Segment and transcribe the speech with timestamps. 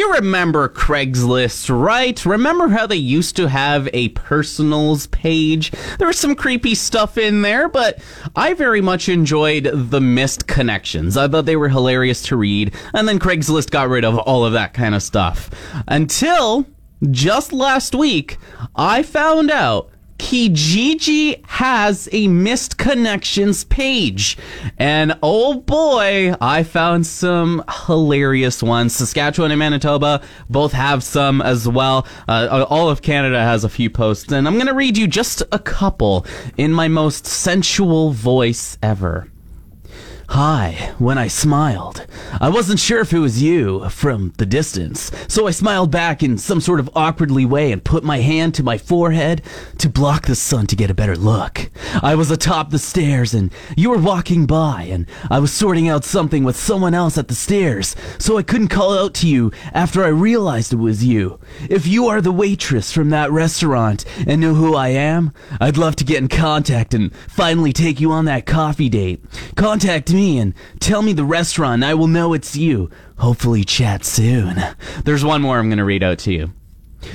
[0.00, 2.24] You remember Craigslist, right?
[2.24, 5.72] Remember how they used to have a personals page?
[5.98, 8.02] There was some creepy stuff in there, but
[8.34, 11.18] I very much enjoyed the missed connections.
[11.18, 14.54] I thought they were hilarious to read, and then Craigslist got rid of all of
[14.54, 15.50] that kind of stuff.
[15.86, 16.64] Until
[17.10, 18.38] just last week,
[18.74, 19.89] I found out
[20.30, 24.38] Kijiji has a missed connections page.
[24.78, 28.94] And oh boy, I found some hilarious ones.
[28.94, 32.06] Saskatchewan and Manitoba both have some as well.
[32.28, 34.30] Uh, all of Canada has a few posts.
[34.30, 36.24] And I'm going to read you just a couple
[36.56, 39.26] in my most sensual voice ever.
[40.28, 42.06] Hi, when I smiled.
[42.38, 46.38] I wasn't sure if it was you from the distance, so I smiled back in
[46.38, 49.42] some sort of awkwardly way and put my hand to my forehead
[49.78, 51.70] to block the sun to get a better look.
[52.02, 56.04] I was atop the stairs and you were walking by and I was sorting out
[56.04, 60.04] something with someone else at the stairs, so I couldn't call out to you after
[60.04, 61.40] I realized it was you.
[61.68, 65.96] If you are the waitress from that restaurant and know who I am, I'd love
[65.96, 69.24] to get in contact and finally take you on that coffee date.
[69.56, 71.84] Contact me and tell me the restaurant.
[71.84, 72.90] I will know it's you.
[73.16, 74.62] Hopefully, chat soon.
[75.04, 76.52] There's one more I'm going to read out to you.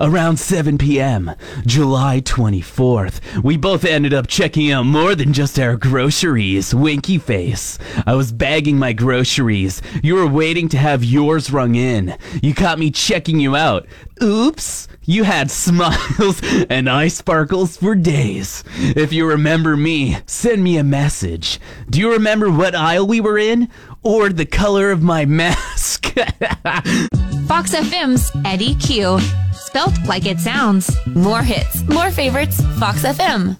[0.00, 1.32] Around 7 p.m.,
[1.66, 6.74] July 24th, we both ended up checking out more than just our groceries.
[6.74, 7.78] Winky face.
[8.06, 9.82] I was bagging my groceries.
[10.02, 12.16] You were waiting to have yours rung in.
[12.42, 13.86] You caught me checking you out.
[14.22, 14.88] Oops!
[15.04, 18.64] You had smiles and eye sparkles for days.
[18.76, 21.60] If you remember me, send me a message.
[21.88, 23.68] Do you remember what aisle we were in?
[24.02, 26.06] Or the color of my mask?
[27.46, 29.18] Fox FM's Eddie Q.
[29.76, 30.90] Spelt like it sounds.
[31.04, 33.58] More hits, more favorites, Fox FM.